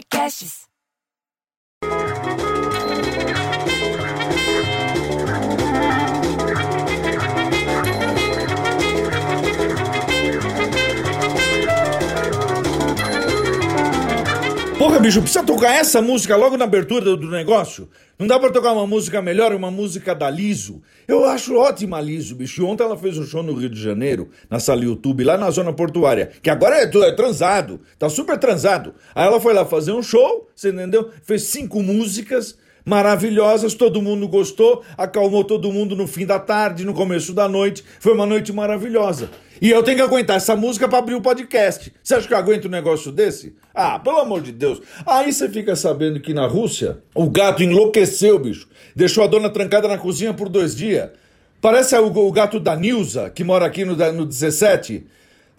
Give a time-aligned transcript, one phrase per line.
[0.00, 0.69] Podcasts.
[15.00, 17.88] Bicho, precisa tocar essa música logo na abertura do, negócio?
[18.18, 20.82] Não dá pra tocar uma música melhor, uma música da Liso?
[21.08, 22.66] Eu acho ótima a Liso, bicho.
[22.66, 25.72] Ontem ela fez um show no Rio de Janeiro, na sala YouTube, lá na zona
[25.72, 28.94] portuária, que agora é, é transado, tá super transado.
[29.14, 31.08] Aí ela foi lá fazer um show, você entendeu?
[31.22, 36.94] Fez cinco músicas maravilhosas, todo mundo gostou, acalmou todo mundo no fim da tarde, no
[36.94, 37.84] começo da noite.
[37.98, 39.30] Foi uma noite maravilhosa.
[39.60, 41.92] E eu tenho que aguentar essa música para abrir o podcast.
[42.02, 43.54] Você acha que eu aguento um negócio desse?
[43.74, 44.80] Ah, pelo amor de Deus.
[45.06, 48.66] Aí você fica sabendo que na Rússia o gato enlouqueceu, bicho.
[48.96, 51.10] Deixou a dona trancada na cozinha por dois dias.
[51.60, 55.06] Parece o, o gato da Nilza, que mora aqui no, no 17.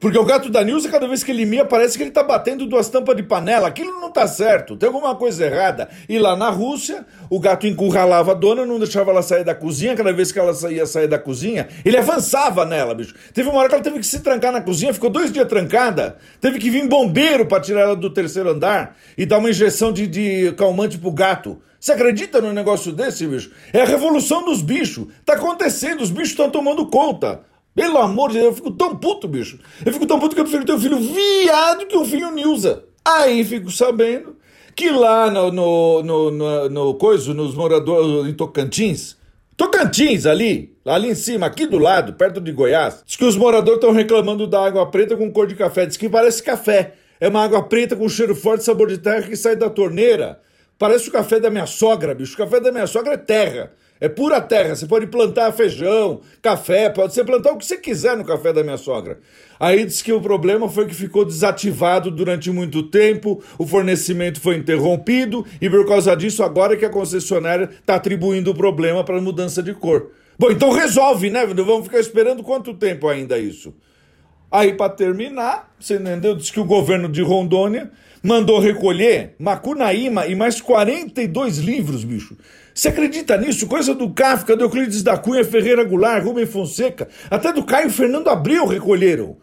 [0.00, 2.66] Porque o gato da Nilza, cada vez que ele mia, parece que ele tá batendo
[2.66, 3.66] duas tampas de panela.
[3.66, 5.88] Aquilo não tá certo, tem alguma coisa errada.
[6.08, 9.96] E lá na Rússia, o gato encurralava a dona, não deixava ela sair da cozinha.
[9.96, 13.12] Cada vez que ela ia sair da cozinha, ele avançava nela, bicho.
[13.34, 16.16] Teve uma hora que ela teve que se trancar na cozinha, ficou dois dias trancada.
[16.40, 20.06] Teve que vir bombeiro para tirar ela do terceiro andar e dar uma injeção de,
[20.06, 21.60] de calmante pro gato.
[21.80, 23.50] Você acredita num negócio desse, bicho?
[23.72, 25.08] É a revolução dos bichos.
[25.24, 27.47] Tá acontecendo, os bichos estão tomando conta.
[27.78, 29.56] Pelo amor de Deus, eu fico tão puto, bicho.
[29.86, 32.82] Eu fico tão puto que eu prefiro ter um filho viado que um filho Nilza.
[33.04, 34.34] Aí fico sabendo
[34.74, 39.16] que lá no, no, no, no, no coisa, nos moradores em Tocantins,
[39.56, 43.78] Tocantins ali, ali em cima, aqui do lado, perto de Goiás, diz que os moradores
[43.78, 45.86] estão reclamando da água preta com cor de café.
[45.86, 46.94] Diz que parece café.
[47.20, 50.40] É uma água preta com cheiro forte, sabor de terra que sai da torneira.
[50.76, 52.34] Parece o café da minha sogra, bicho.
[52.34, 53.72] O café da minha sogra é terra.
[54.00, 54.76] É pura terra.
[54.76, 58.62] Você pode plantar feijão, café, pode ser plantar o que você quiser no café da
[58.62, 59.18] minha sogra.
[59.58, 64.56] Aí diz que o problema foi que ficou desativado durante muito tempo, o fornecimento foi
[64.56, 69.20] interrompido e por causa disso agora é que a concessionária está atribuindo o problema para
[69.20, 70.12] mudança de cor.
[70.38, 71.44] Bom, então resolve, né?
[71.46, 73.74] Vamos ficar esperando quanto tempo ainda isso?
[74.50, 76.34] Aí, para terminar, você entendeu?
[76.34, 77.90] Diz que o governo de Rondônia
[78.22, 82.36] mandou recolher Macunaíma e mais 42 livros, bicho.
[82.74, 83.66] Você acredita nisso?
[83.66, 88.28] Coisa do Kafka, do Euclides da Cunha, Ferreira Goulart, Rubem Fonseca, até do Caio Fernando
[88.28, 89.36] Abreu recolheram.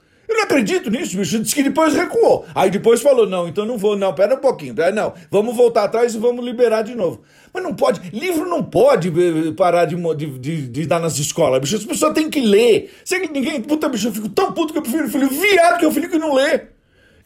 [0.46, 1.40] Eu acredito nisso, bicho.
[1.40, 2.46] Disse que depois recuou.
[2.54, 4.76] Aí depois falou: não, então não vou, não, pera um pouquinho.
[4.94, 7.24] Não, vamos voltar atrás e vamos liberar de novo.
[7.52, 11.60] Mas não pode, livro não pode eh, parar de, de, de, de dar nas escolas,
[11.60, 11.76] bicho.
[11.76, 12.94] As pessoas têm que ler.
[13.04, 15.86] Sei que ninguém, puta, bicho, eu fico tão puto que eu prefiro filho viado que
[15.86, 16.62] eu filho que não lê.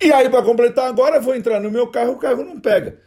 [0.02, 2.97] E aí, para completar agora, vou entrar no meu carro, o carro não pega.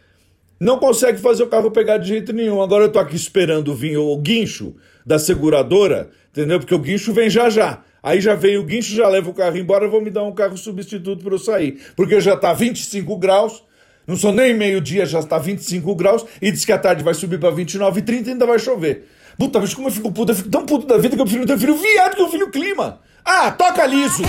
[0.62, 2.62] Não consegue fazer o carro pegar de jeito nenhum.
[2.62, 6.60] Agora eu tô aqui esperando vir o guincho da seguradora, entendeu?
[6.60, 7.82] Porque o guincho vem já já.
[8.00, 10.56] Aí já vem o guincho, já leva o carro embora, vou me dar um carro
[10.56, 11.80] substituto para eu sair.
[11.96, 13.64] Porque já tá 25 graus,
[14.06, 17.40] não são nem meio-dia, já está 25 graus, e diz que a tarde vai subir
[17.40, 19.08] para 29 e 30 e ainda vai chover.
[19.36, 21.44] Puta, mas como eu fico puto, eu fico tão puto da vida que eu prefiro
[21.44, 23.00] ter filho viado que eu filho clima.
[23.24, 24.22] Ah, toca liso!